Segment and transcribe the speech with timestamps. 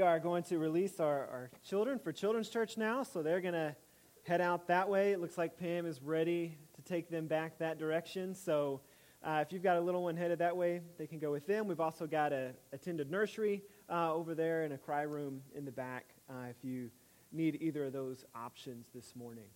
[0.00, 3.52] we are going to release our, our children for Children's Church now, so they're going
[3.52, 3.76] to
[4.22, 5.12] head out that way.
[5.12, 8.34] It looks like Pam is ready to take them back that direction.
[8.34, 8.80] So
[9.22, 11.66] uh, if you've got a little one headed that way, they can go with them.
[11.66, 15.70] We've also got a attended nursery uh, over there and a cry room in the
[15.70, 16.90] back uh, if you
[17.30, 19.48] need either of those options this morning.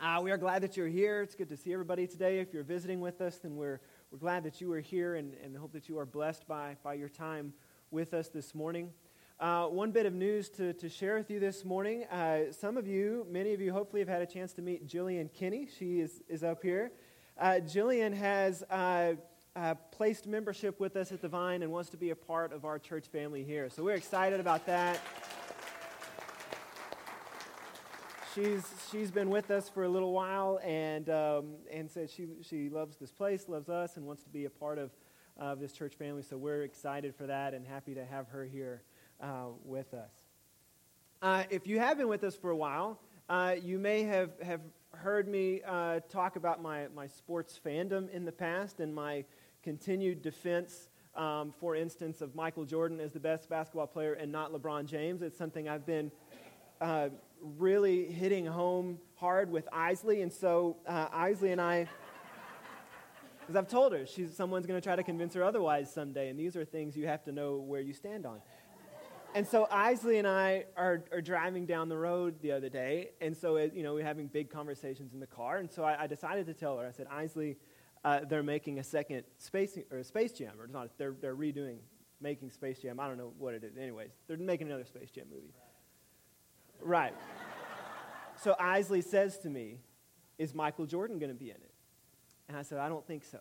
[0.00, 1.22] Uh, we are glad that you're here.
[1.22, 2.40] It's good to see everybody today.
[2.40, 3.78] If you're visiting with us, then we're,
[4.10, 6.94] we're glad that you are here and, and hope that you are blessed by, by
[6.94, 7.52] your time
[7.92, 8.90] with us this morning.
[9.40, 12.04] Uh, one bit of news to, to share with you this morning.
[12.12, 15.32] Uh, some of you, many of you, hopefully have had a chance to meet Jillian
[15.32, 15.66] Kinney.
[15.78, 16.92] She is, is up here.
[17.40, 19.14] Uh, Jillian has uh,
[19.56, 22.66] uh, placed membership with us at the Vine and wants to be a part of
[22.66, 23.70] our church family here.
[23.70, 25.00] So we're excited about that.
[28.34, 32.68] she's she's been with us for a little while, and um, and said she she
[32.68, 34.90] loves this place, loves us, and wants to be a part of
[35.38, 36.20] of this church family.
[36.20, 38.82] So we're excited for that and happy to have her here
[39.20, 40.12] uh, with us.
[41.22, 44.60] Uh, if you have been with us for a while, uh, you may have have
[44.92, 49.24] heard me uh, talk about my my sports fandom in the past and my
[49.62, 50.88] continued defense.
[51.16, 55.22] Um, for instance, of Michael Jordan as the best basketball player and not LeBron James.
[55.22, 56.12] It's something I've been
[56.80, 57.08] uh,
[57.42, 60.22] really hitting home hard with Isley.
[60.22, 61.88] And so uh, Isley and I,
[63.40, 66.28] because I've told her, she's, someone's going to try to convince her otherwise someday.
[66.28, 68.40] And these are things you have to know where you stand on.
[69.34, 73.10] And so Isley and I are, are driving down the road the other day.
[73.20, 75.58] And so, you know, we're having big conversations in the car.
[75.58, 77.56] And so I, I decided to tell her, I said, Isley,
[78.04, 81.78] uh, they're making a second Space, or Space Jam, or not, they're, they're redoing,
[82.20, 82.98] making Space Jam.
[82.98, 83.76] I don't know what it is.
[83.76, 85.52] Anyways, they're making another Space Jam movie.
[86.82, 87.14] Right.
[88.42, 89.78] So Isley says to me,
[90.38, 91.74] Is Michael Jordan going to be in it?
[92.48, 93.38] And I said, I don't think so.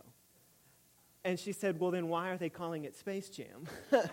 [1.24, 3.66] And she said, Well, then why are they calling it Space Jam?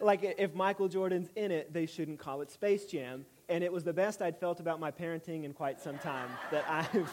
[0.00, 3.24] like, if Michael Jordan's in it, they shouldn't call it Space Jam.
[3.48, 6.64] And it was the best I'd felt about my parenting in quite some time that
[6.68, 7.12] I've,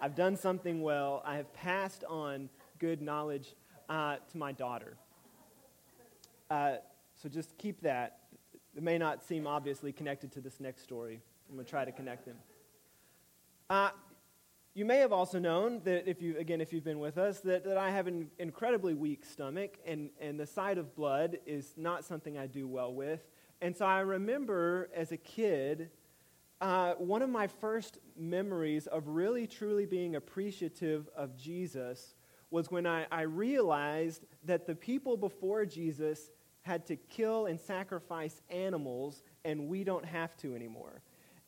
[0.00, 1.22] I've done something well.
[1.24, 2.48] I have passed on
[2.78, 3.54] good knowledge
[3.88, 4.96] uh, to my daughter.
[6.50, 6.76] Uh,
[7.14, 8.20] so just keep that
[8.76, 11.20] it may not seem obviously connected to this next story.
[11.48, 12.36] I'm going to try to connect them.
[13.68, 13.90] Uh,
[14.74, 17.64] you may have also known that if you, again, if you've been with us, that,
[17.64, 22.04] that I have an incredibly weak stomach, and, and the sight of blood is not
[22.04, 23.20] something I do well with.
[23.60, 25.90] And so I remember as a kid,
[26.60, 32.14] uh, one of my first memories of really truly being appreciative of Jesus
[32.50, 36.30] was when I, I realized that the people before Jesus
[36.62, 41.02] had to kill and sacrifice animals, and we don't have to anymore.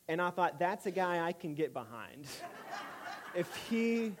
[0.09, 2.27] And I thought, that's a guy I can get behind.
[3.35, 4.13] if, he,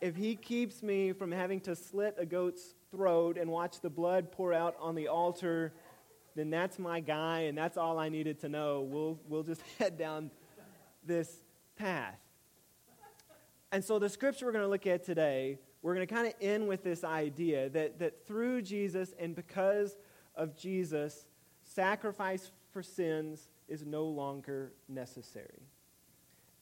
[0.00, 4.32] if he keeps me from having to slit a goat's throat and watch the blood
[4.32, 5.72] pour out on the altar,
[6.34, 8.80] then that's my guy, and that's all I needed to know.
[8.82, 10.30] We'll, we'll just head down
[11.04, 11.42] this
[11.76, 12.18] path.
[13.70, 16.34] And so, the scripture we're going to look at today we're going to kind of
[16.40, 19.96] end with this idea that, that through Jesus and because
[20.36, 21.26] of Jesus,
[21.64, 25.66] sacrifice for sins is no longer necessary.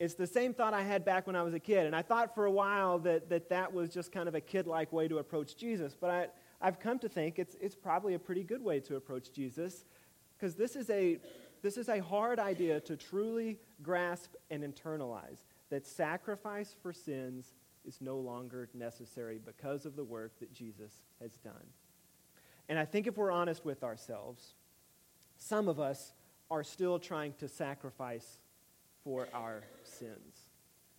[0.01, 2.35] It's the same thought I had back when I was a kid, and I thought
[2.35, 5.19] for a while that that, that was just kind of a kid like way to
[5.19, 6.27] approach Jesus, but I,
[6.63, 9.85] I've come to think it's, it's probably a pretty good way to approach Jesus
[10.39, 11.19] because this, is a,
[11.61, 17.53] this is a hard idea to truly grasp and internalize that sacrifice for sins
[17.87, 21.67] is no longer necessary because of the work that Jesus has done.
[22.71, 24.55] And I think if we're honest with ourselves,
[25.37, 26.15] some of us
[26.51, 28.39] are still trying to sacrifice
[29.05, 30.49] for our sins.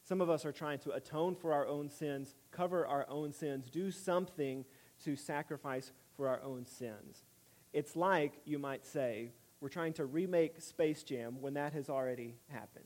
[0.03, 3.69] Some of us are trying to atone for our own sins, cover our own sins,
[3.69, 4.65] do something
[5.03, 7.23] to sacrifice for our own sins.
[7.73, 9.31] It's like, you might say,
[9.61, 12.85] we're trying to remake Space Jam when that has already happened.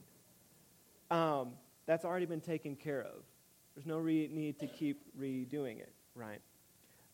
[1.10, 1.54] Um,
[1.86, 3.24] that's already been taken care of.
[3.74, 6.42] There's no re- need to keep redoing it, right?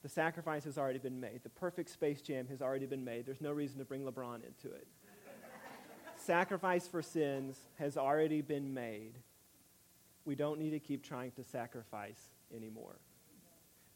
[0.02, 1.42] The sacrifice has already been made.
[1.44, 3.26] The perfect Space Jam has already been made.
[3.26, 4.88] There's no reason to bring LeBron into it.
[6.22, 9.14] Sacrifice for sins has already been made.
[10.26, 12.22] We don't need to keep trying to sacrifice
[12.56, 13.00] anymore.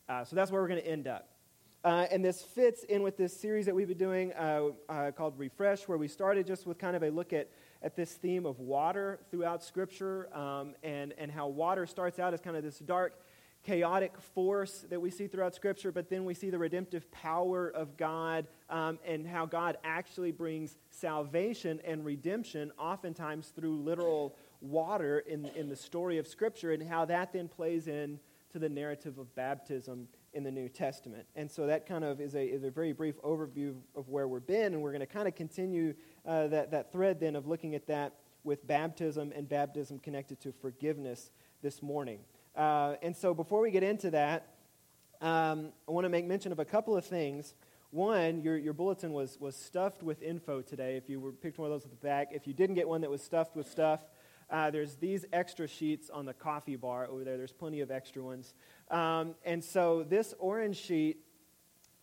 [0.10, 1.30] Uh, so that's where we're going to end up.
[1.84, 5.38] Uh, and this fits in with this series that we've been doing uh, uh called
[5.38, 7.48] Refresh, where we started just with kind of a look at
[7.86, 12.42] at this theme of water throughout Scripture um, and, and how water starts out as
[12.42, 13.20] kind of this dark,
[13.66, 17.98] chaotic force that we see throughout Scripture, but then we see the redemptive power of
[17.98, 25.46] God um, and how God actually brings salvation and redemption, oftentimes through literal water in,
[25.56, 28.20] in the story of Scripture, and how that then plays in
[28.52, 31.26] to the narrative of baptism in the New Testament.
[31.36, 34.46] And so that kind of is a, is a very brief overview of where we've
[34.46, 35.96] been, and we're going to kind of continue
[36.26, 38.14] uh, that, that thread then of looking at that
[38.44, 41.32] with baptism and baptism connected to forgiveness
[41.64, 42.20] this morning.
[42.56, 44.48] Uh, and so before we get into that,
[45.22, 47.54] um, I want to make mention of a couple of things.
[47.92, 50.98] One, your, your bulletin was, was stuffed with info today.
[50.98, 53.02] If you were picked one of those at the back, if you didn't get one
[53.02, 54.02] that was stuffed with stuff,
[54.50, 57.38] uh, there's these extra sheets on the coffee bar over there.
[57.38, 58.54] There's plenty of extra ones.
[58.92, 61.18] Um, and so this orange sheet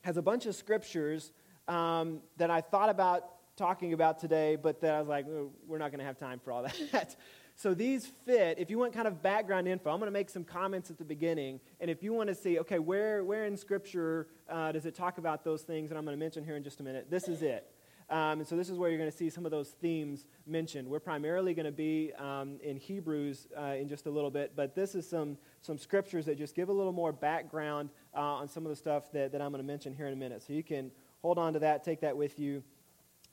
[0.03, 1.33] has a bunch of scriptures
[1.69, 3.25] um, that I thought about
[3.57, 5.27] talking about today, but then I was like,
[5.67, 6.63] we're not going to have time for all
[6.93, 7.17] that.
[7.57, 8.59] So these fit.
[8.59, 11.05] If you want kind of background info, I'm going to make some comments at the
[11.05, 11.61] beginning.
[11.81, 15.19] And if you want to see, okay, where, where in Scripture uh, does it talk
[15.19, 17.43] about those things, and I'm going to mention here in just a minute, this is
[17.43, 17.69] it.
[18.11, 20.87] Um, and so this is where you're going to see some of those themes mentioned.
[20.87, 24.75] We're primarily going to be um, in Hebrews uh, in just a little bit, but
[24.75, 28.67] this is some, some scriptures that just give a little more background uh, on some
[28.67, 30.43] of the stuff that, that I'm going to mention here in a minute.
[30.43, 30.91] So you can
[31.23, 32.63] hold on to that, take that with you,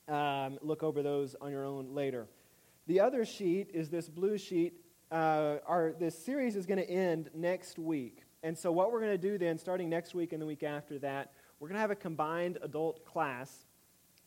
[0.08, 2.28] um, look over those on your own later.
[2.90, 4.74] The other sheet is this blue sheet.
[5.12, 8.24] Uh, our, this series is going to end next week.
[8.42, 10.98] And so, what we're going to do then, starting next week and the week after
[10.98, 13.68] that, we're going to have a combined adult class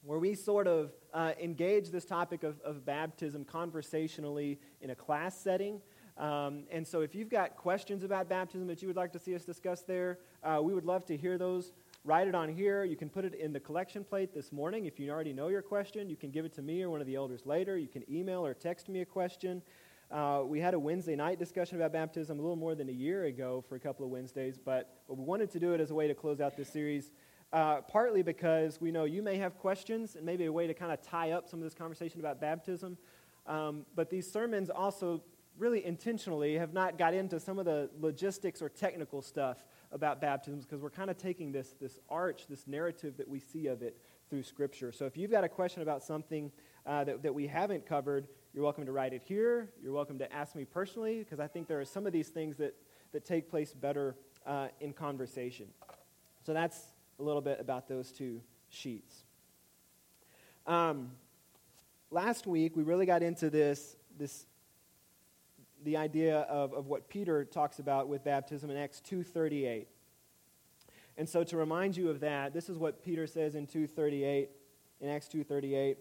[0.04, 5.36] where we sort of uh, engage this topic of, of, baptism conversationally in a class
[5.36, 5.80] setting.
[6.16, 9.34] Um, and so, if you've got questions about baptism that you would like to see
[9.34, 11.72] us discuss there, uh, we would love to hear those.
[12.04, 12.82] Write it on here.
[12.82, 14.86] You can put it in the collection plate this morning.
[14.86, 17.06] If you already know your question, you can give it to me or one of
[17.06, 17.78] the elders later.
[17.78, 19.62] You can email or text me a question.
[20.10, 23.26] Uh, we had a Wednesday night discussion about baptism a little more than a year
[23.26, 26.08] ago for a couple of Wednesdays, but, we wanted to do it as a way
[26.08, 27.12] to close out this series
[27.52, 30.90] uh, partly because we know you may have questions and maybe a way to kind
[30.90, 32.96] of tie up some of this conversation about baptism.
[33.46, 35.22] Um, but these sermons also
[35.58, 40.64] really intentionally have not got into some of the logistics or technical stuff about baptisms
[40.64, 43.98] because we're kind of taking this, this arch, this narrative that we see of it
[44.30, 44.90] through Scripture.
[44.90, 46.50] So if you've got a question about something
[46.86, 49.70] uh, that, that we haven't covered, you're welcome to write it here.
[49.82, 52.56] You're welcome to ask me personally because I think there are some of these things
[52.56, 52.74] that,
[53.12, 54.16] that take place better
[54.46, 55.66] uh, in conversation.
[56.44, 56.78] So that's
[57.18, 58.40] a little bit about those two
[58.70, 59.24] sheets.
[60.66, 61.10] Um,
[62.10, 64.46] last week, we really got into this, this
[65.84, 69.86] the idea of, of what Peter talks about with baptism in Acts 2.38.
[71.16, 74.48] And so to remind you of that, this is what Peter says in 2.38,
[75.00, 75.96] in Acts 2.38.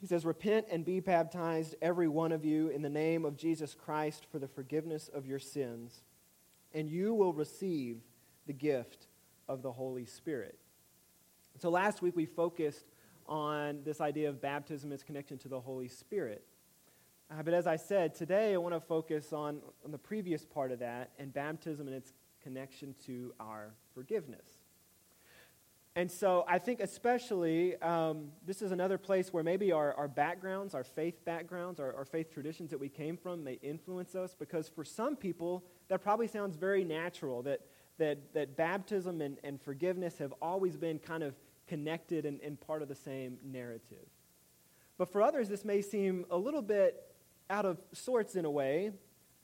[0.00, 3.74] He says, Repent and be baptized, every one of you, in the name of Jesus
[3.74, 6.02] Christ for the forgiveness of your sins,
[6.72, 8.00] and you will receive
[8.46, 9.06] the gift
[9.48, 10.58] of the Holy Spirit.
[11.58, 12.86] So last week we focused
[13.26, 16.44] on this idea of baptism as connection to the Holy Spirit.
[17.32, 20.70] Uh, but as I said, today I want to focus on, on the previous part
[20.70, 22.12] of that and baptism and its
[22.42, 24.58] connection to our forgiveness.
[25.94, 30.74] And so I think, especially, um, this is another place where maybe our, our backgrounds,
[30.74, 34.68] our faith backgrounds, our, our faith traditions that we came from may influence us because
[34.68, 37.60] for some people, that probably sounds very natural that
[37.98, 41.34] that, that baptism and, and forgiveness have always been kind of
[41.68, 44.06] connected and, and part of the same narrative.
[44.98, 47.11] But for others, this may seem a little bit
[47.52, 48.90] out of sorts in a way,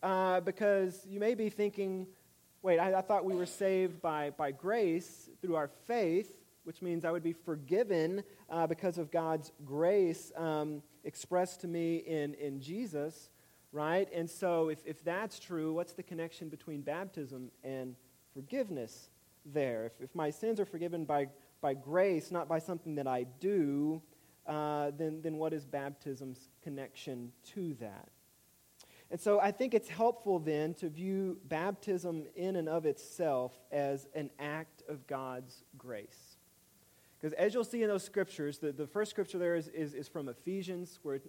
[0.03, 2.07] uh, because you may be thinking,
[2.63, 6.33] wait, I, I, thought we were saved by, by grace through our faith,
[6.65, 11.99] which means I would be forgiven uh, because of God's grace um, expressed to me
[11.99, 13.29] in, in Jesus,
[13.73, 14.09] right?
[14.15, 17.95] And so if, if that's true, what's the connection between baptism and
[18.33, 19.11] forgiveness
[19.45, 19.85] there.
[19.85, 21.29] If, if my sins are forgiven by,
[21.61, 24.01] by grace, not by something that I do,
[24.49, 28.09] uh, then, then what is baptism's connection to that?
[29.11, 34.07] And so I think it's helpful then to view baptism in and of itself as
[34.15, 36.37] an act of God's grace.
[37.19, 40.09] Because as you'll see in those scriptures, the, the first scripture there is, is, is
[40.09, 41.21] from Ephesians, where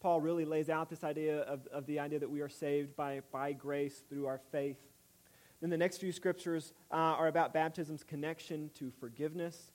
[0.00, 3.20] Paul really lays out this idea of, of the idea that we are saved by,
[3.32, 4.78] by grace through our faith.
[5.60, 9.72] Then the next few scriptures uh, are about baptism's connection to forgiveness.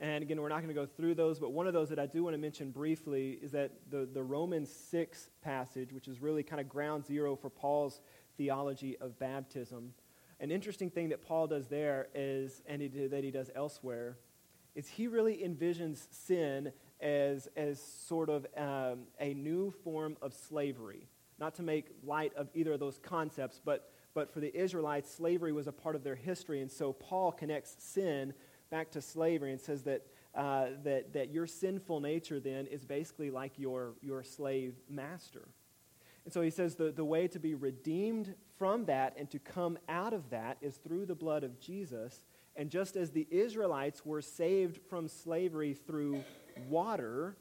[0.00, 2.06] And again, we're not going to go through those, but one of those that I
[2.06, 6.42] do want to mention briefly is that the, the Romans 6 passage, which is really
[6.42, 8.00] kind of ground zero for Paul's
[8.38, 9.92] theology of baptism.
[10.40, 14.16] An interesting thing that Paul does there is, and he, that he does elsewhere,
[14.74, 21.08] is he really envisions sin as, as sort of um, a new form of slavery.
[21.38, 25.52] Not to make light of either of those concepts, but but for the Israelites, slavery
[25.52, 26.60] was a part of their history.
[26.60, 28.34] And so Paul connects sin
[28.70, 33.30] back to slavery and says that, uh, that, that your sinful nature then is basically
[33.30, 35.48] like your, your slave master.
[36.24, 39.78] And so he says the, the way to be redeemed from that and to come
[39.88, 42.24] out of that is through the blood of Jesus.
[42.56, 46.22] And just as the Israelites were saved from slavery through
[46.68, 47.36] water,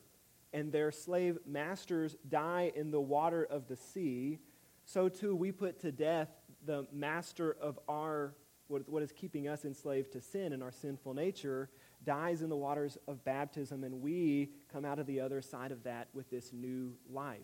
[0.54, 4.40] and their slave masters die in the water of the sea,
[4.86, 6.30] so too we put to death
[6.66, 8.34] the master of our,
[8.70, 11.70] what is keeping us enslaved to sin and our sinful nature,
[12.06, 15.84] dies in the waters of baptism, and we come out of the other side of
[15.84, 17.40] that with this new life.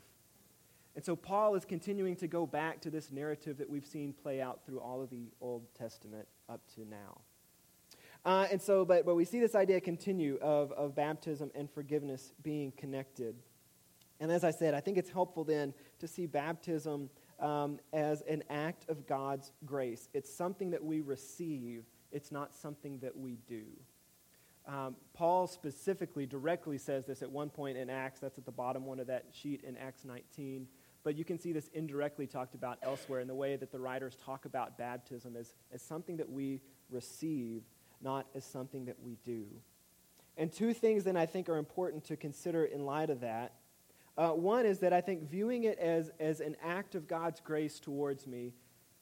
[0.95, 4.41] And so Paul is continuing to go back to this narrative that we've seen play
[4.41, 7.19] out through all of the Old Testament up to now.
[8.23, 12.31] Uh, and so, but, but we see this idea continue of, of baptism and forgiveness
[12.41, 13.35] being connected.
[14.19, 18.43] And as I said, I think it's helpful then to see baptism um, as an
[18.49, 20.09] act of God's grace.
[20.13, 23.63] It's something that we receive, it's not something that we do.
[24.67, 28.19] Um, Paul specifically directly says this at one point in Acts.
[28.19, 30.67] That's at the bottom one of that sheet in Acts 19.
[31.03, 34.17] But you can see this indirectly talked about elsewhere in the way that the writers
[34.25, 37.61] talk about baptism as, as something that we receive,
[38.01, 39.45] not as something that we do.
[40.35, 43.53] And two things then I think are important to consider in light of that.
[44.17, 47.79] Uh, one is that I think viewing it as, as an act of God's grace
[47.79, 48.53] towards me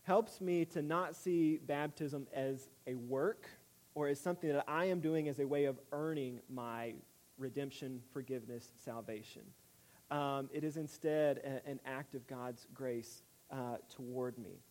[0.01, 3.48] helps me to not see baptism as a work
[3.96, 6.96] or as something that I am doing as a way of earning my
[7.38, 9.43] redemption, forgiveness, salvation.
[10.10, 14.62] Um, it is instead a, an act of God's grace uh, toward me.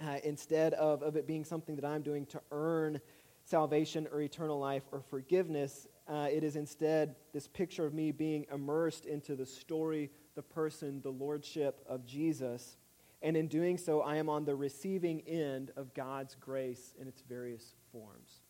[0.00, 3.00] Uh, instead of, of it being something that I'm doing to earn
[3.44, 8.46] salvation or eternal life or forgiveness, uh, it is instead this picture of me being
[8.52, 12.76] immersed into the story, the person, the lordship of Jesus.
[13.22, 17.22] And in doing so, I am on the receiving end of God's grace in its
[17.22, 18.40] various forms.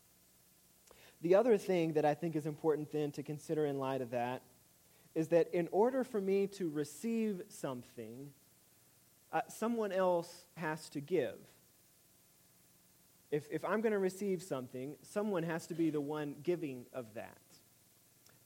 [1.22, 4.42] The other thing that I think is important then to consider in light of that
[5.14, 8.30] is that in order for me to receive something,
[9.32, 11.38] uh, someone else has to give.
[13.30, 17.06] If, if I'm going to receive something, someone has to be the one giving of
[17.14, 17.38] that.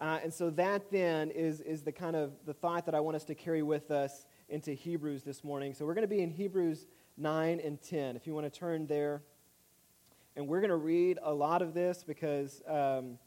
[0.00, 3.16] Uh, and so that then is, is the kind of the thought that I want
[3.16, 5.75] us to carry with us into Hebrews this morning.
[5.75, 6.87] So we're going to be in Hebrews
[7.19, 8.16] 9 and 10.
[8.16, 9.23] If you want to turn there.
[10.37, 13.19] And we're going to read a lot of this because um,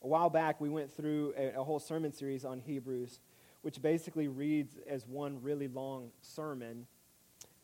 [0.00, 3.18] a while back we went through a, a whole sermon series on Hebrews,
[3.62, 6.86] which basically reads as one really long sermon.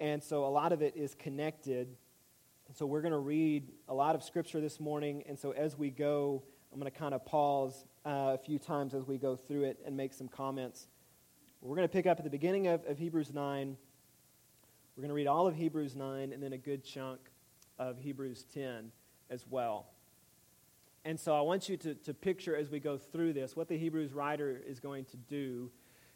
[0.01, 1.95] And so a lot of it is connected.
[2.75, 5.23] So we're going to read a lot of scripture this morning.
[5.29, 8.95] And so as we go, I'm going to kind of pause uh, a few times
[8.95, 10.89] as we go through it and make some comments.
[11.61, 13.77] We're going to pick up at the beginning of, of Hebrews 9.
[14.97, 17.21] We're going to read all of Hebrews 9 and then a good chunk
[17.79, 18.93] of Hebrews 10
[19.29, 19.89] as well.
[21.05, 23.77] And so I want you to, to picture as we go through this, what the
[23.77, 25.71] Hebrews writer is going to do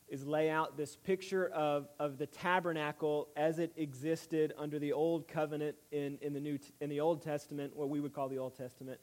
[0.08, 5.28] is lay out this picture of, of the tabernacle as it existed under the old
[5.28, 8.56] covenant in, in, the, New, in the Old Testament, what we would call the Old
[8.56, 8.98] Testament.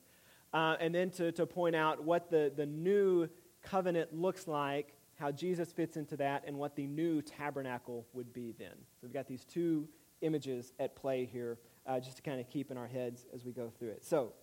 [0.53, 3.27] Uh, and then to, to point out what the, the new
[3.61, 8.53] covenant looks like, how Jesus fits into that, and what the new tabernacle would be
[8.57, 8.73] then.
[8.95, 9.87] So we've got these two
[10.21, 13.51] images at play here uh, just to kind of keep in our heads as we
[13.51, 14.05] go through it.
[14.05, 14.33] So,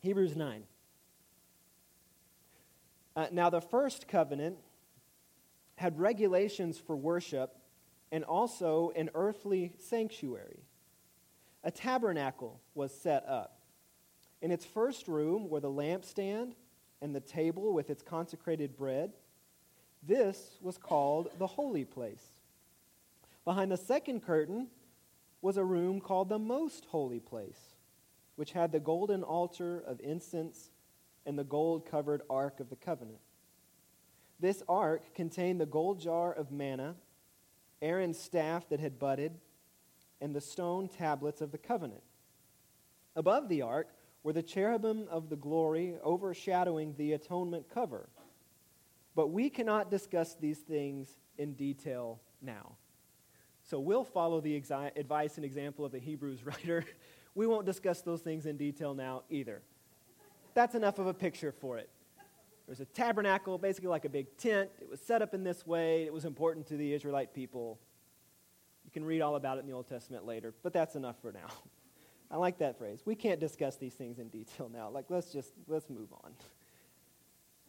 [0.00, 0.62] Hebrews 9.
[3.16, 4.58] Uh, now, the first covenant
[5.76, 7.56] had regulations for worship
[8.12, 10.60] and also an earthly sanctuary.
[11.64, 13.57] A tabernacle was set up.
[14.40, 16.52] In its first room were the lampstand
[17.00, 19.12] and the table with its consecrated bread.
[20.02, 22.24] This was called the holy place.
[23.44, 24.68] Behind the second curtain
[25.40, 27.76] was a room called the Most Holy Place,
[28.36, 30.70] which had the golden altar of incense
[31.26, 33.18] and the gold covered Ark of the Covenant.
[34.40, 36.94] This ark contained the gold jar of manna,
[37.82, 39.32] Aaron's staff that had budded,
[40.20, 42.02] and the stone tablets of the covenant.
[43.16, 43.88] Above the ark
[44.22, 48.08] were the cherubim of the glory overshadowing the atonement cover.
[49.14, 51.08] But we cannot discuss these things
[51.38, 52.72] in detail now.
[53.62, 56.84] So we'll follow the exi- advice and example of the Hebrews writer.
[57.34, 59.62] We won't discuss those things in detail now either.
[60.54, 61.90] That's enough of a picture for it.
[62.66, 64.70] There's a tabernacle, basically like a big tent.
[64.80, 66.04] It was set up in this way.
[66.04, 67.78] It was important to the Israelite people.
[68.84, 71.32] You can read all about it in the Old Testament later, but that's enough for
[71.32, 71.48] now.
[72.30, 73.00] I like that phrase.
[73.04, 74.90] We can't discuss these things in detail now.
[74.90, 76.32] Like let's just let's move on.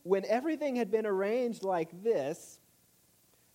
[0.03, 2.59] When everything had been arranged like this,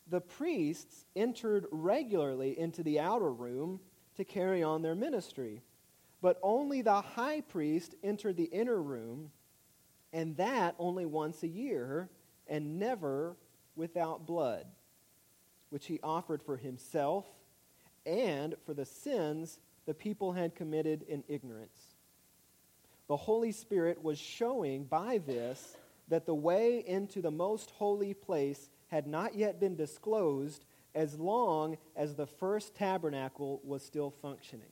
[0.08, 3.80] the priests entered regularly into the outer room
[4.16, 5.62] to carry on their ministry.
[6.20, 9.30] But only the high priest entered the inner room,
[10.12, 12.08] and that only once a year,
[12.46, 13.37] and never
[13.76, 14.66] without blood,
[15.70, 17.26] which he offered for himself
[18.06, 21.78] and for the sins the people had committed in ignorance.
[23.06, 25.76] the Holy Spirit was showing by this
[26.08, 30.64] that the way into the most holy place had not yet been disclosed
[30.94, 34.68] as long as the first tabernacle was still functioning.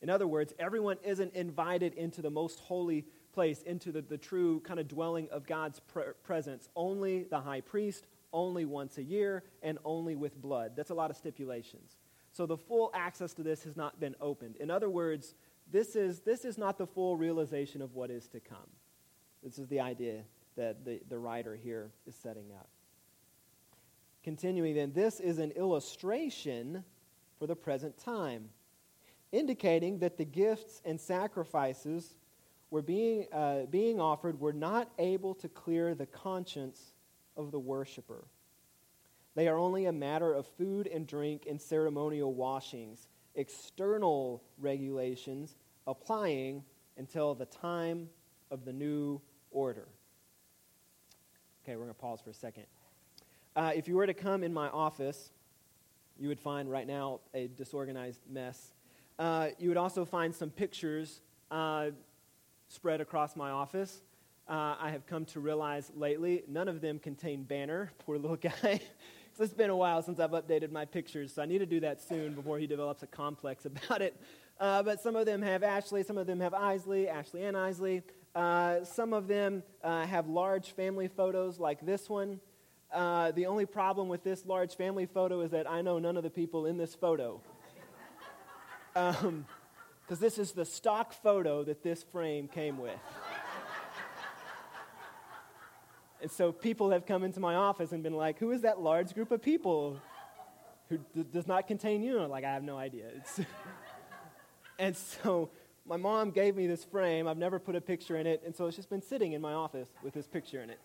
[0.00, 4.60] In other words, everyone isn't invited into the most holy place, into the, the true
[4.60, 6.68] kind of dwelling of God's pre- presence.
[6.74, 10.72] Only the high priest, only once a year, and only with blood.
[10.76, 11.96] That's a lot of stipulations.
[12.32, 14.56] So the full access to this has not been opened.
[14.56, 15.34] In other words,
[15.70, 18.58] this is, this is not the full realization of what is to come.
[19.42, 20.22] This is the idea
[20.56, 22.68] that the, the writer here is setting up.
[24.22, 26.84] Continuing then, this is an illustration
[27.38, 28.48] for the present time
[29.32, 32.14] indicating that the gifts and sacrifices
[32.70, 36.92] were being, uh, being offered were not able to clear the conscience
[37.36, 38.24] of the worshiper.
[39.34, 46.64] They are only a matter of food and drink and ceremonial washings, external regulations applying
[46.96, 48.08] until the time
[48.50, 49.20] of the new
[49.50, 49.88] order.
[51.64, 52.64] Okay, we're going to pause for a second.
[53.56, 55.30] Uh, if you were to come in my office,
[56.18, 58.72] you would find right now a disorganized mess
[59.18, 61.20] uh, you would also find some pictures
[61.50, 61.90] uh,
[62.68, 64.02] spread across my office.
[64.48, 68.80] Uh, I have come to realize lately none of them contain Banner, poor little guy.
[69.36, 71.80] So it's been a while since I've updated my pictures, so I need to do
[71.80, 74.20] that soon before he develops a complex about it.
[74.60, 78.02] Uh, but some of them have Ashley, some of them have Isley, Ashley and Isley.
[78.34, 82.40] Uh, some of them uh, have large family photos like this one.
[82.92, 86.30] the only problem with this large family photo is that I know none of the
[86.30, 87.40] people in this photo
[88.94, 89.46] because um,
[90.08, 92.98] this is the stock photo that this frame came with.
[96.22, 99.12] And so people have come into my office and been like, Who is that large
[99.12, 100.00] group of people
[100.88, 102.20] who d- does not contain you?
[102.26, 103.08] like, I have no idea.
[104.78, 105.50] and so
[105.84, 107.26] my mom gave me this frame.
[107.26, 109.52] I've never put a picture in it, and so it's just been sitting in my
[109.52, 110.78] office with this picture in it.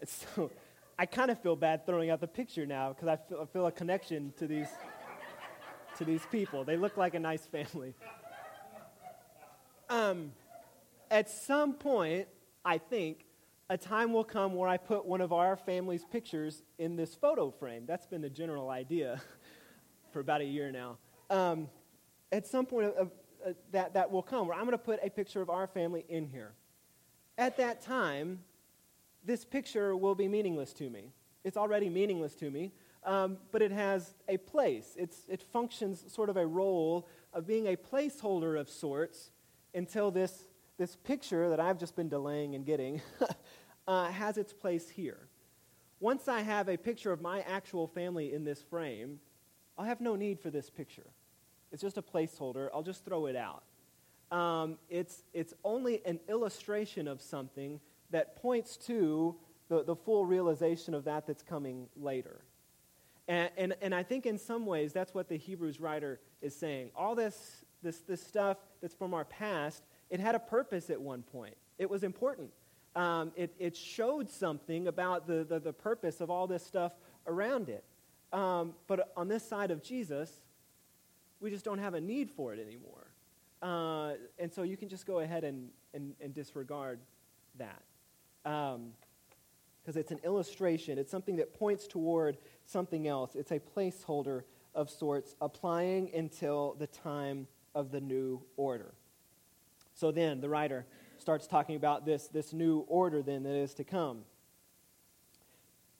[0.00, 0.50] And so
[0.96, 3.66] I kind of feel bad throwing out the picture now because I feel, I feel
[3.66, 4.68] a connection to these
[5.98, 6.62] to these people.
[6.62, 7.94] They look like a nice family.
[9.90, 10.32] Um,
[11.10, 12.28] at some point,
[12.64, 13.24] I think,
[13.70, 17.50] a time will come where I put one of our family's pictures in this photo
[17.50, 17.84] frame.
[17.86, 19.20] That's been the general idea
[20.12, 20.98] for about a year now.
[21.30, 21.68] Um,
[22.32, 23.04] at some point, uh,
[23.46, 26.04] uh, that, that will come where I'm going to put a picture of our family
[26.08, 26.52] in here.
[27.36, 28.40] At that time,
[29.24, 31.12] this picture will be meaningless to me.
[31.44, 32.72] It's already meaningless to me
[33.04, 34.94] um, but it has a place.
[34.96, 39.30] It's, it functions sort of a role of being a placeholder of sorts
[39.74, 40.44] until this,
[40.78, 43.02] this picture that I've just been delaying and getting
[43.88, 45.28] uh, has its place here.
[46.00, 49.18] Once I have a picture of my actual family in this frame,
[49.76, 51.06] I'll have no need for this picture.
[51.72, 52.68] It's just a placeholder.
[52.72, 53.64] I'll just throw it out.
[54.30, 59.34] Um, it's, it's only an illustration of something that points to
[59.68, 62.42] the, the full realization of that that's coming later.
[63.26, 66.90] And, and, and I think in some ways that's what the Hebrews writer is saying.
[66.96, 71.22] All this, this, this stuff that's from our past, it had a purpose at one
[71.22, 71.56] point.
[71.78, 72.50] It was important.
[72.96, 76.92] Um, it, it showed something about the, the, the, purpose of all this stuff
[77.26, 77.84] around it.
[78.32, 80.32] Um, but on this side of Jesus,
[81.38, 83.06] we just don't have a need for it anymore.
[83.62, 87.00] Uh, and so you can just go ahead and, and, and disregard
[87.56, 87.82] that.
[88.42, 88.92] Because um,
[89.94, 93.34] it's an illustration, it's something that points toward something else.
[93.34, 94.42] It's a placeholder
[94.74, 98.94] of sorts, applying until the time of the new order.
[99.98, 100.86] So then the writer
[101.18, 104.20] starts talking about this, this new order then that is to come,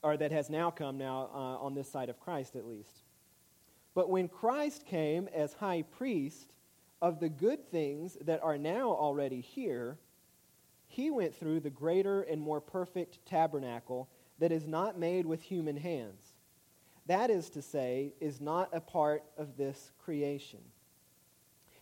[0.02, 3.02] or that has now come now uh, on this side of Christ at least.
[3.94, 6.54] But when Christ came as high priest
[7.02, 9.98] of the good things that are now already here,
[10.86, 14.08] he went through the greater and more perfect tabernacle
[14.38, 16.34] that is not made with human hands
[17.08, 20.60] that is to say, is not a part of this creation.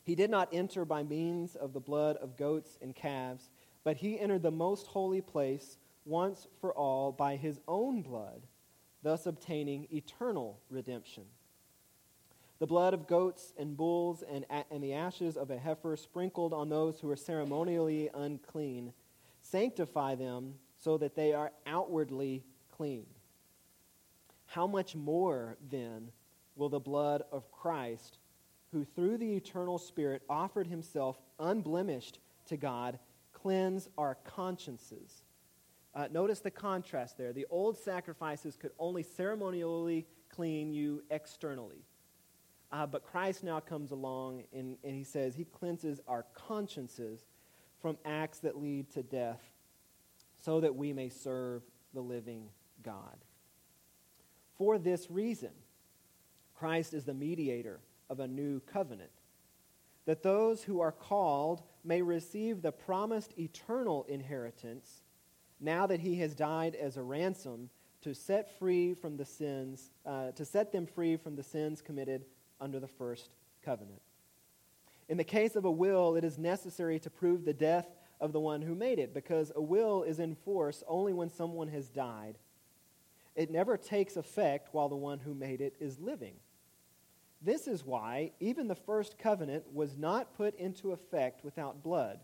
[0.06, 3.50] He did not enter by means of the blood of goats and calves,
[3.84, 8.46] but he entered the most holy place once for all by his own blood,
[9.02, 11.24] thus obtaining eternal redemption.
[12.60, 16.68] The blood of goats and bulls and, and the ashes of a heifer sprinkled on
[16.68, 18.92] those who are ceremonially unclean
[19.42, 23.06] sanctify them so that they are outwardly clean
[24.46, 26.10] how much more then
[26.54, 28.18] will the blood of Christ,
[28.76, 32.98] who through the eternal Spirit offered himself unblemished to God,
[33.32, 35.22] cleanse our consciences?
[35.94, 37.32] Uh, notice the contrast there.
[37.32, 41.86] The old sacrifices could only ceremonially clean you externally.
[42.70, 47.24] Uh, but Christ now comes along and, and he says he cleanses our consciences
[47.80, 49.40] from acts that lead to death,
[50.44, 51.62] so that we may serve
[51.94, 52.50] the living
[52.82, 53.24] God.
[54.58, 55.52] For this reason,
[56.54, 59.10] Christ is the mediator of a new covenant,
[60.04, 65.02] that those who are called may receive the promised eternal inheritance
[65.60, 67.70] now that he has died as a ransom
[68.02, 72.24] to set free from the sins, uh, to set them free from the sins committed
[72.60, 73.30] under the first
[73.64, 74.00] covenant.
[75.08, 77.86] In the case of a will, it is necessary to prove the death
[78.20, 81.68] of the one who made it, because a will is in force only when someone
[81.68, 82.38] has died.
[83.34, 86.34] It never takes effect while the one who made it is living.
[87.40, 92.20] This is why even the first covenant was not put into effect without blood.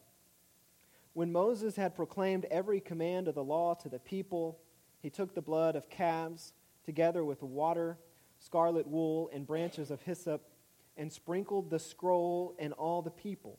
[1.12, 4.58] When Moses had proclaimed every command of the law to the people,
[5.00, 7.98] he took the blood of calves, together with water,
[8.38, 10.48] scarlet wool, and branches of hyssop,
[10.96, 13.58] and sprinkled the scroll and all the people.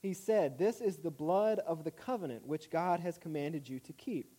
[0.00, 3.92] He said, This is the blood of the covenant which God has commanded you to
[3.92, 4.36] keep.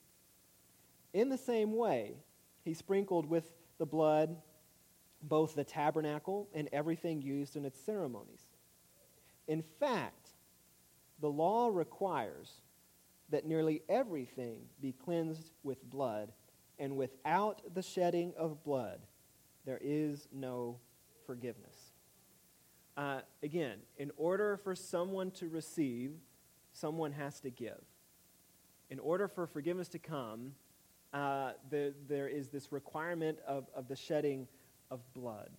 [1.13, 2.17] In the same way,
[2.63, 4.37] he sprinkled with the blood
[5.21, 8.41] both the tabernacle and everything used in its ceremonies.
[9.47, 10.29] In fact,
[11.19, 12.61] the law requires
[13.29, 16.31] that nearly everything be cleansed with blood,
[16.77, 18.99] and without the shedding of blood,
[19.65, 20.77] there is no
[21.25, 21.75] forgiveness.
[22.97, 26.11] Uh, again, in order for someone to receive,
[26.71, 27.81] someone has to give.
[28.89, 30.51] In order for forgiveness to come,
[31.13, 34.47] uh, the, there is this requirement of, of the shedding
[34.91, 35.49] of blood.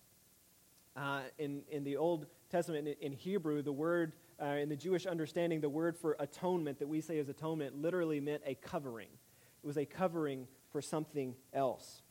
[0.95, 5.05] Uh, in, in the Old Testament, in, in Hebrew, the word, uh, in the Jewish
[5.05, 9.09] understanding, the word for atonement that we say is atonement literally meant a covering.
[9.63, 12.01] It was a covering for something else.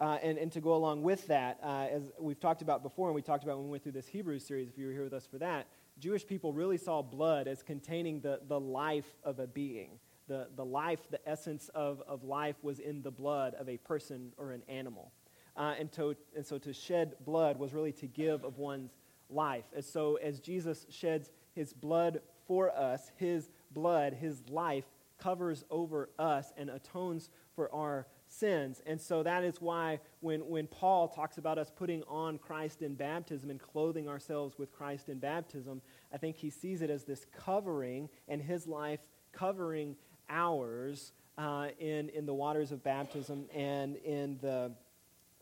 [0.00, 3.14] Uh, and, and to go along with that, uh, as we've talked about before, and
[3.16, 5.12] we talked about when we went through this Hebrew series, if you were here with
[5.12, 5.66] us for that,
[5.98, 9.98] Jewish people really saw blood as containing the, the life of a being.
[10.28, 14.32] The, the life, the essence of, of life was in the blood of a person
[14.36, 15.10] or an animal.
[15.58, 18.92] Uh, and, to, and so to shed blood was really to give of one's
[19.28, 19.64] life.
[19.74, 24.84] And so as Jesus sheds his blood for us, his blood, his life,
[25.18, 28.82] covers over us and atones for our sins.
[28.86, 32.94] And so that is why when, when Paul talks about us putting on Christ in
[32.94, 37.26] baptism and clothing ourselves with Christ in baptism, I think he sees it as this
[37.36, 39.00] covering and his life
[39.32, 39.96] covering
[40.30, 44.72] ours uh, in, in the waters of baptism and in the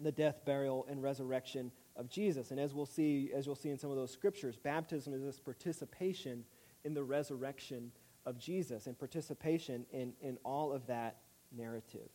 [0.01, 2.51] the death, burial, and resurrection of Jesus.
[2.51, 5.41] And as we'll see, as you'll see in some of those scriptures, baptism is this
[5.41, 6.45] participation
[6.85, 7.91] in the resurrection
[8.27, 11.19] of Jesus and participation in, in all of that
[11.57, 12.09] narrative.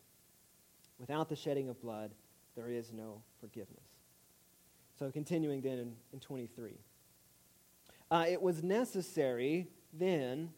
[0.99, 2.11] Without the shedding of blood,
[2.55, 3.85] there is no forgiveness.
[4.99, 6.73] So continuing then in, in 23.
[8.11, 10.51] Uh, it was necessary then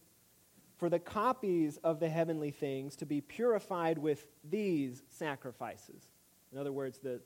[0.78, 6.10] for the copies of the heavenly things to be purified with these sacrifices.
[6.54, 7.20] In other words, the,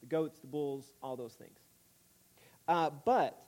[0.00, 1.58] the goats, the bulls, all those things.
[2.66, 3.42] Uh, but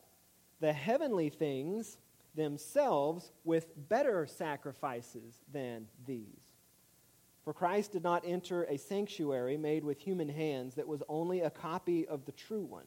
[0.61, 1.97] the heavenly things
[2.35, 6.55] themselves with better sacrifices than these.
[7.45, 11.51] For Christ did not enter a sanctuary made with human hands that was only a
[11.51, 12.87] copy of the true one.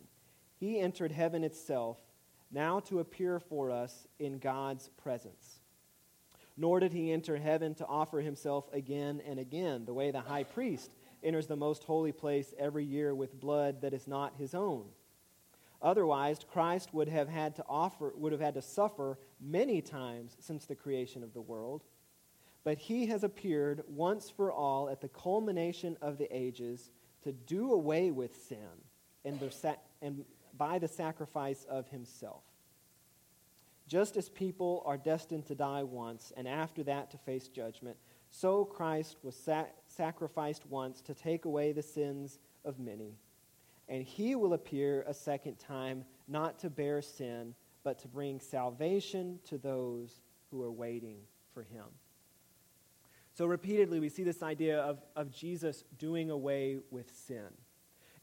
[0.60, 1.98] He entered heaven itself,
[2.52, 5.60] now to appear for us in God's presence.
[6.58, 10.44] Nor did he enter heaven to offer himself again and again, the way the high
[10.44, 10.90] priest
[11.24, 14.86] enters the most holy place every year with blood that is not his own.
[15.82, 20.66] Otherwise, Christ would have had to offer would have had to suffer many times since
[20.66, 21.84] the creation of the world.
[22.64, 26.90] But he has appeared once for all at the culmination of the ages
[27.24, 28.58] to do away with sin
[29.24, 29.40] and,
[30.02, 30.26] and
[30.58, 32.44] by the sacrifice of himself.
[33.88, 37.96] Just as people are destined to die once and after that to face judgment,
[38.32, 39.66] so Christ was sa-
[39.98, 43.18] sacrificed once to take away the sins of many.
[43.90, 49.40] And he will appear a second time, not to bear sin, but to bring salvation
[49.46, 51.18] to those who are waiting
[51.54, 51.86] for him.
[53.34, 57.48] So, repeatedly, we see this idea of, of Jesus doing away with sin.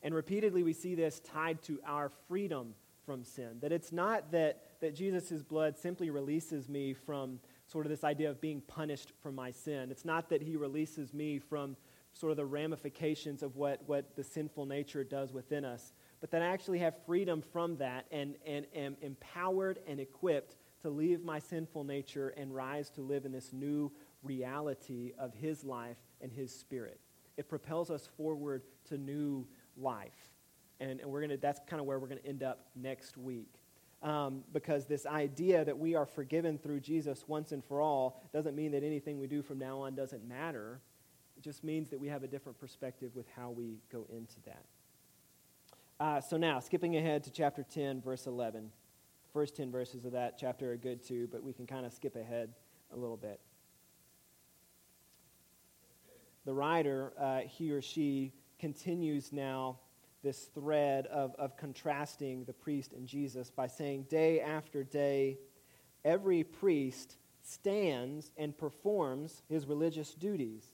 [0.02, 2.74] And repeatedly, we see this tied to our freedom
[3.06, 3.58] from sin.
[3.60, 7.38] That it's not that, that Jesus' blood simply releases me from
[7.74, 9.90] sort of this idea of being punished for my sin.
[9.90, 11.76] It's not that he releases me from
[12.12, 16.40] sort of the ramifications of what, what the sinful nature does within us, but that
[16.40, 21.40] I actually have freedom from that and, and am empowered and equipped to leave my
[21.40, 23.90] sinful nature and rise to live in this new
[24.22, 27.00] reality of his life and his spirit.
[27.36, 30.30] It propels us forward to new life.
[30.78, 33.63] And, and we're gonna, that's kind of where we're going to end up next week.
[34.04, 38.54] Um, because this idea that we are forgiven through Jesus once and for all doesn't
[38.54, 40.78] mean that anything we do from now on doesn't matter.
[41.38, 44.64] It just means that we have a different perspective with how we go into that.
[45.98, 48.70] Uh, so now, skipping ahead to chapter 10, verse 11.
[49.32, 52.14] First 10 verses of that chapter are good too, but we can kind of skip
[52.14, 52.50] ahead
[52.92, 53.40] a little bit.
[56.44, 59.78] The writer, uh, he or she, continues now
[60.24, 65.38] this thread of, of contrasting the priest and Jesus by saying, day after day,
[66.04, 70.64] every priest stands and performs his religious duties.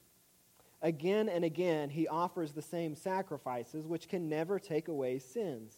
[0.81, 5.75] Again and again, he offers the same sacrifices, which can never take away sins.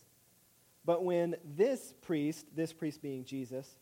[0.84, 3.78] But when this priest, this priest being Jesus,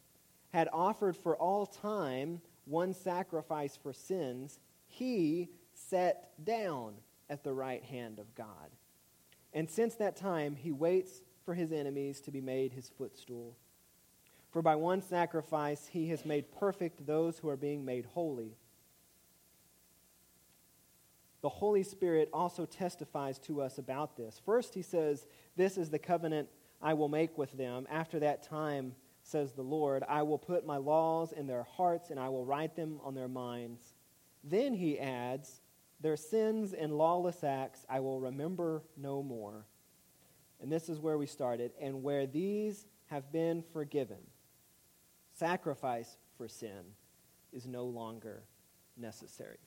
[0.53, 6.95] had offered for all time one sacrifice for sins, he sat down
[7.29, 8.71] at the right hand of God.
[9.53, 13.57] And since that time, he waits for his enemies to be made his footstool.
[14.51, 18.57] For by one sacrifice, he has made perfect those who are being made holy.
[21.43, 24.41] The Holy Spirit also testifies to us about this.
[24.45, 26.49] First, he says, This is the covenant
[26.83, 27.87] I will make with them.
[27.91, 32.19] After that time, says the Lord, I will put my laws in their hearts and
[32.19, 33.95] I will write them on their minds.
[34.43, 35.61] Then he adds,
[36.01, 39.67] Their sins and lawless acts I will remember no more.
[40.61, 41.73] And this is where we started.
[41.81, 44.19] And where these have been forgiven,
[45.35, 46.95] sacrifice for sin
[47.53, 48.43] is no longer
[48.97, 49.59] necessary.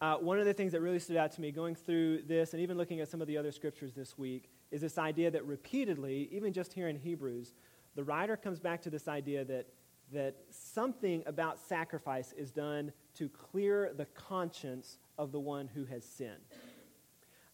[0.00, 2.60] Uh, one of the things that really stood out to me going through this and
[2.62, 6.28] even looking at some of the other scriptures this week is this idea that repeatedly,
[6.32, 7.54] even just here in Hebrews,
[7.94, 9.66] the writer comes back to this idea that,
[10.12, 16.04] that something about sacrifice is done to clear the conscience of the one who has
[16.04, 16.32] sinned.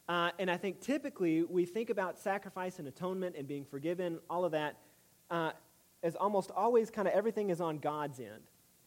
[0.08, 4.44] Uh, and I think typically we think about sacrifice and atonement and being forgiven, all
[4.44, 4.76] of that,
[5.30, 5.52] uh,
[6.02, 8.42] as almost always kind of everything is on God's end.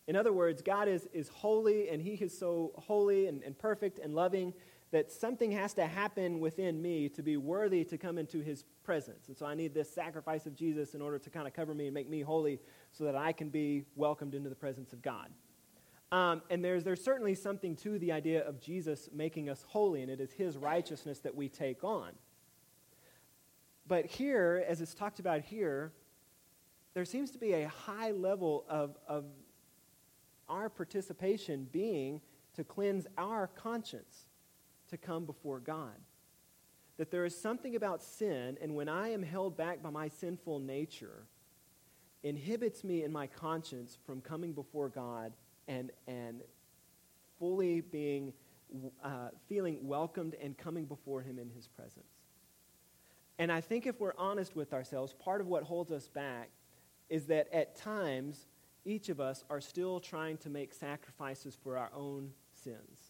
[0.08, 4.00] In other words, God is, is holy and He is so holy and, and perfect
[4.00, 4.54] and loving
[4.94, 9.28] that something has to happen within me to be worthy to come into his presence.
[9.28, 11.88] And so I need this sacrifice of Jesus in order to kind of cover me
[11.88, 12.60] and make me holy
[12.92, 15.30] so that I can be welcomed into the presence of God.
[16.12, 20.12] Um, and there's, there's certainly something to the idea of Jesus making us holy, and
[20.12, 22.12] it is his righteousness that we take on.
[23.88, 25.92] But here, as it's talked about here,
[26.94, 29.26] there seems to be a high level of, of
[30.48, 32.22] our participation being
[32.54, 34.28] to cleanse our conscience
[34.90, 35.96] to come before God.
[36.98, 40.60] That there is something about sin, and when I am held back by my sinful
[40.60, 41.26] nature,
[42.22, 45.34] inhibits me in my conscience from coming before God
[45.68, 46.42] and, and
[47.40, 48.34] fully being,
[49.04, 52.06] uh, feeling welcomed and coming before Him in His presence.
[53.40, 56.50] And I think if we're honest with ourselves, part of what holds us back
[57.10, 58.48] is that at times,
[58.86, 63.03] each of us are still trying to make sacrifices for our own sins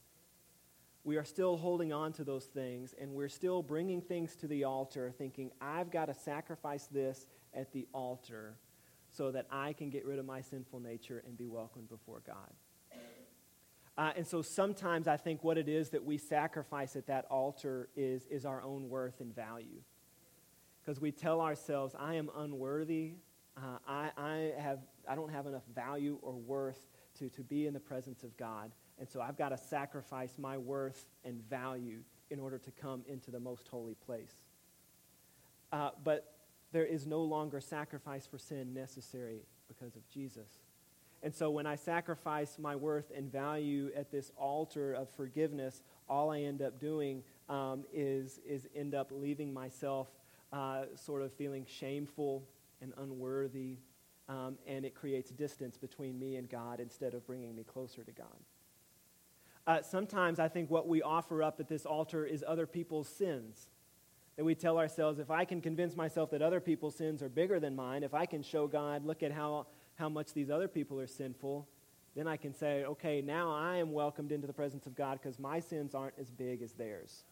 [1.03, 4.63] we are still holding on to those things and we're still bringing things to the
[4.63, 8.55] altar thinking, I've got to sacrifice this at the altar
[9.09, 12.53] so that I can get rid of my sinful nature and be welcomed before God.
[13.95, 17.89] Uh, and so sometimes I think what it is that we sacrifice at that altar
[17.95, 19.81] is, is our own worth and value.
[20.81, 23.13] Because we tell ourselves, I am unworthy.
[23.55, 26.87] Uh, I, I, have, I don't have enough value or worth
[27.19, 28.71] to, to be in the presence of God.
[28.99, 33.31] And so I've got to sacrifice my worth and value in order to come into
[33.31, 34.33] the most holy place.
[35.71, 36.35] Uh, but
[36.71, 40.49] there is no longer sacrifice for sin necessary because of Jesus.
[41.21, 46.31] And so when I sacrifice my worth and value at this altar of forgiveness, all
[46.31, 50.07] I end up doing um, is, is end up leaving myself
[50.51, 52.47] uh, sort of feeling shameful
[52.81, 53.77] and unworthy,
[54.29, 58.11] um, and it creates distance between me and God instead of bringing me closer to
[58.11, 58.27] God.
[59.65, 63.69] Uh, sometimes I think what we offer up at this altar is other people's sins.
[64.35, 67.59] That we tell ourselves, if I can convince myself that other people's sins are bigger
[67.59, 70.99] than mine, if I can show God, look at how, how much these other people
[70.99, 71.67] are sinful,
[72.15, 75.39] then I can say, okay, now I am welcomed into the presence of God because
[75.39, 77.23] my sins aren't as big as theirs.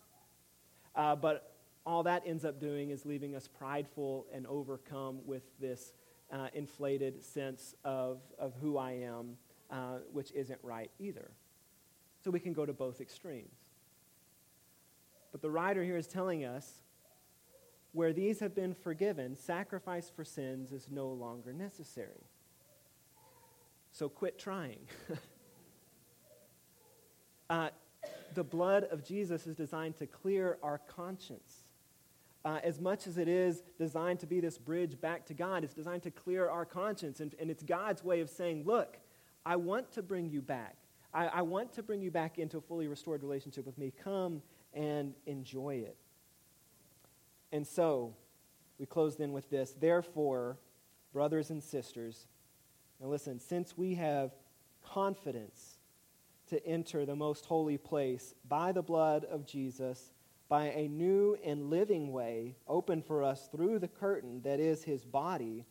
[0.95, 5.93] Uh, but all that ends up doing is leaving us prideful and overcome with this
[6.31, 9.37] uh, inflated sense of, of who I am,
[9.69, 11.31] uh, which isn't right either.
[12.23, 13.55] So we can go to both extremes.
[15.31, 16.81] But the writer here is telling us
[17.93, 22.23] where these have been forgiven, sacrifice for sins is no longer necessary.
[23.91, 24.79] So quit trying.
[27.49, 27.69] uh,
[28.34, 31.71] the blood of Jesus is designed to clear our conscience.
[32.43, 35.73] uh, as much as it is designed to be this bridge back to God, it's
[35.73, 37.19] designed to clear our conscience.
[37.19, 38.97] And, and it's God's way of saying, Look,
[39.45, 40.77] I want to bring you back.
[41.13, 43.93] I, I want to bring you back into a fully restored relationship with me.
[44.04, 44.41] Come
[44.74, 45.97] and enjoy it.
[47.52, 48.15] And so,
[48.80, 49.76] we close then with this.
[49.80, 50.58] Therefore,
[51.13, 52.28] brothers and sisters,
[53.00, 54.32] now listen, since we have
[54.84, 55.78] confidence
[56.50, 60.12] to enter the most holy place by the blood of Jesus,
[60.50, 65.06] by a new and living way open for us through the curtain that is his
[65.06, 65.65] body,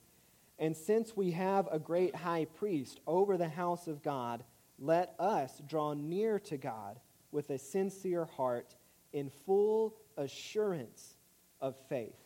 [0.58, 4.44] and since we have a great high priest over the house of God,
[4.80, 6.98] let us draw near to God
[7.30, 8.74] with a sincere heart
[9.12, 11.16] in full assurance
[11.60, 12.16] of faith,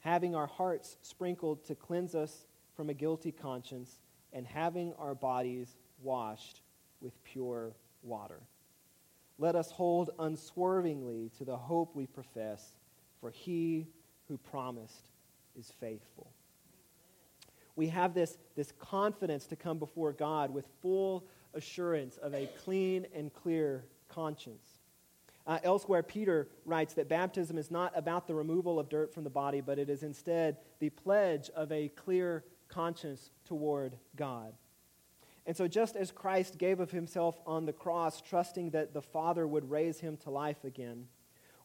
[0.00, 4.00] having our hearts sprinkled to cleanse us from a guilty conscience,
[4.32, 6.60] and having our bodies washed
[7.00, 8.40] with pure water.
[9.38, 12.76] Let us hold unswervingly to the hope we profess,
[13.20, 13.86] for he
[14.28, 15.08] who promised
[15.58, 16.30] is faithful.
[17.76, 21.24] We have this, this confidence to come before God with full
[21.56, 24.78] assurance of a clean and clear conscience.
[25.46, 29.30] Uh, elsewhere, Peter writes that baptism is not about the removal of dirt from the
[29.30, 34.52] body, but it is instead the pledge of a clear conscience toward God.
[35.46, 39.46] And so, just as Christ gave of himself on the cross, trusting that the Father
[39.46, 41.06] would raise him to life again,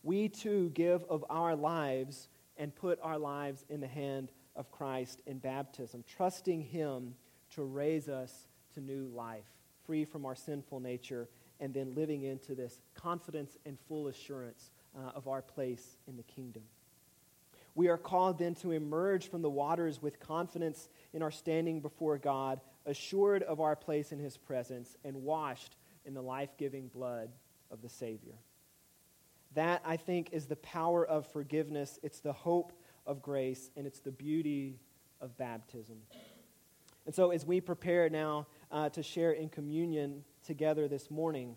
[0.03, 5.21] we too give of our lives and put our lives in the hand of Christ
[5.25, 7.15] in baptism, trusting him
[7.55, 9.49] to raise us to new life,
[9.85, 11.27] free from our sinful nature
[11.59, 16.23] and then living into this confidence and full assurance uh, of our place in the
[16.23, 16.63] kingdom.
[17.75, 22.17] We are called then to emerge from the waters with confidence in our standing before
[22.17, 27.29] God, assured of our place in His presence, and washed in the life giving blood
[27.69, 28.35] of the Savior.
[29.53, 31.99] That, I think, is the power of forgiveness.
[32.03, 32.73] It's the hope
[33.05, 34.79] of grace, and it's the beauty
[35.21, 35.97] of baptism.
[37.05, 41.55] And so, as we prepare now uh, to share in communion together this morning,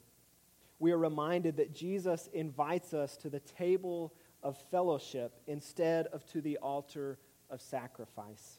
[0.79, 6.40] we are reminded that Jesus invites us to the table of fellowship instead of to
[6.40, 8.59] the altar of sacrifice,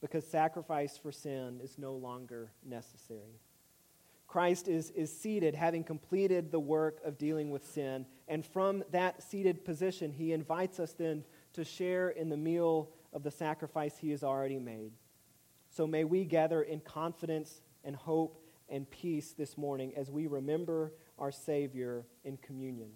[0.00, 3.40] because sacrifice for sin is no longer necessary.
[4.28, 9.22] Christ is, is seated, having completed the work of dealing with sin, and from that
[9.22, 14.10] seated position, he invites us then to share in the meal of the sacrifice he
[14.10, 14.92] has already made.
[15.70, 20.92] So may we gather in confidence and hope and peace this morning as we remember
[21.18, 22.90] our Savior in communion.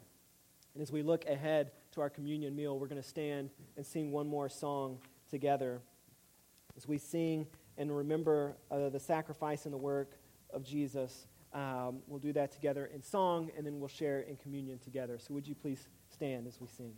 [0.75, 4.13] And as we look ahead to our communion meal, we're going to stand and sing
[4.13, 4.99] one more song
[5.31, 5.81] together.
[6.77, 7.47] As we sing
[7.79, 10.19] and remember uh, the sacrifice and the work
[10.53, 14.79] of Jesus, um, we'll do that together in song, and then we'll share in communion
[14.79, 15.19] together.
[15.19, 16.93] So, would you please stand as we sing?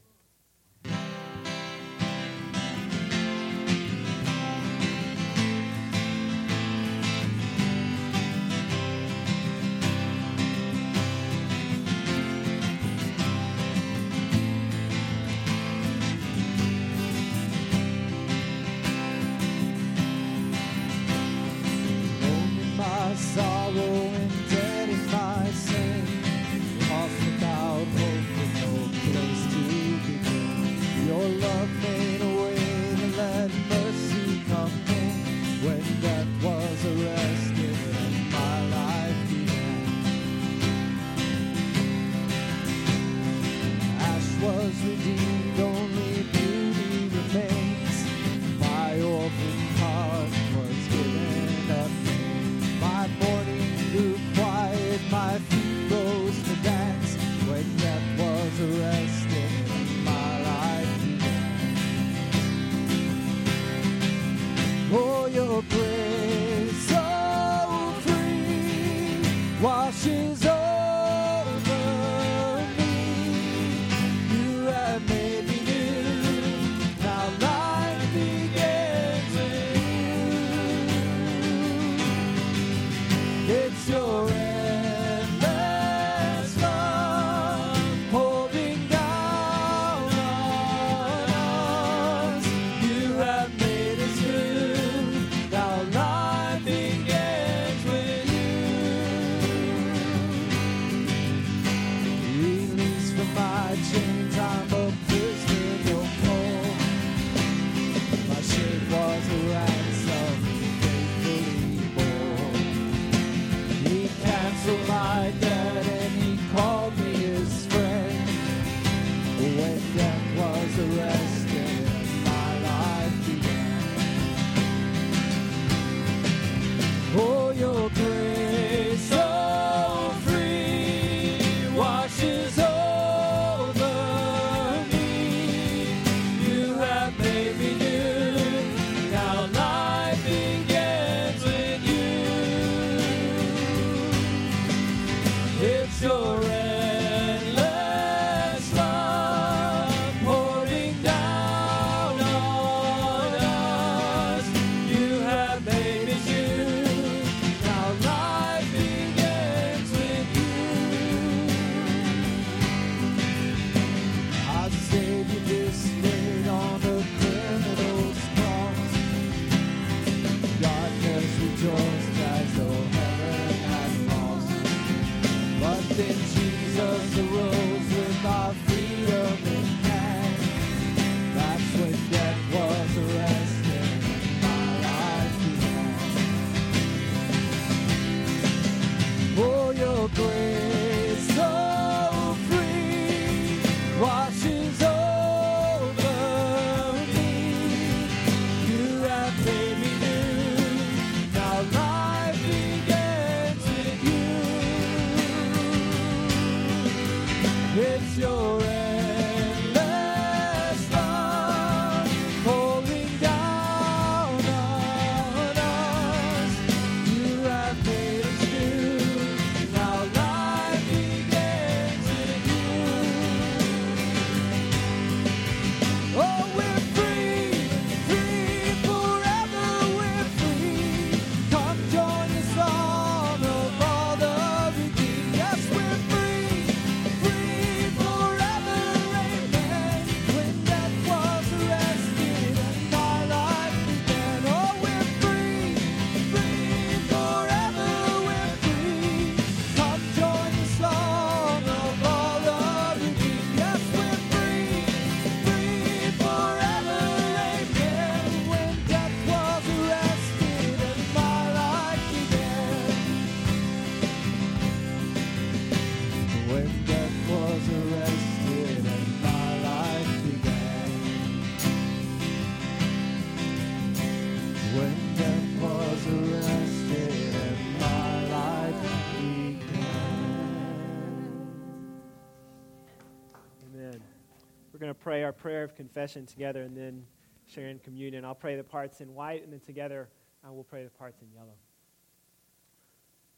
[285.33, 287.07] Our prayer of confession together and then
[287.47, 288.23] share in communion.
[288.23, 290.11] I'll pray the parts in white, and then together
[290.45, 291.55] uh, we'll pray the parts in yellow.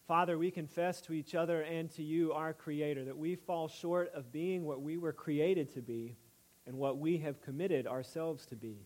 [0.09, 4.13] Father, we confess to each other and to you, our Creator, that we fall short
[4.13, 6.17] of being what we were created to be
[6.67, 8.77] and what we have committed ourselves to be.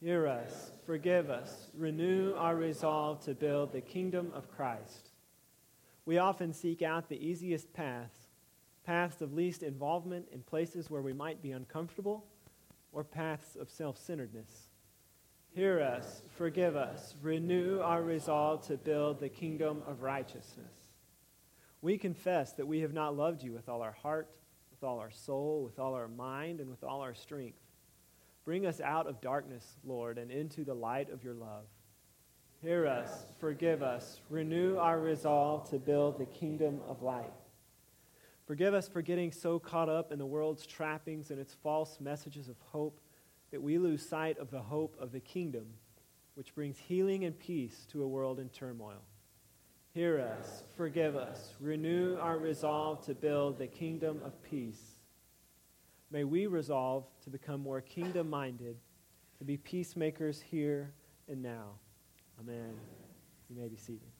[0.00, 5.10] Hear us, forgive us, renew our resolve to build the kingdom of Christ.
[6.04, 8.23] We often seek out the easiest paths,
[8.84, 12.26] paths of least involvement in places where we might be uncomfortable,
[12.92, 14.68] or paths of self centeredness.
[15.54, 20.72] Hear us, forgive us, renew our resolve to build the kingdom of righteousness.
[21.80, 24.28] We confess that we have not loved you with all our heart,
[24.70, 27.58] with all our soul, with all our mind, and with all our strength.
[28.44, 31.64] Bring us out of darkness, Lord, and into the light of your love.
[32.60, 37.32] Hear us, forgive us, renew our resolve to build the kingdom of light.
[38.46, 42.48] Forgive us for getting so caught up in the world's trappings and its false messages
[42.48, 43.00] of hope
[43.50, 45.66] that we lose sight of the hope of the kingdom,
[46.34, 49.02] which brings healing and peace to a world in turmoil.
[49.94, 54.96] Hear us, forgive us, renew our resolve to build the kingdom of peace.
[56.10, 58.76] May we resolve to become more kingdom minded,
[59.38, 60.92] to be peacemakers here
[61.28, 61.78] and now.
[62.40, 62.74] Amen.
[63.48, 64.13] You may be seated.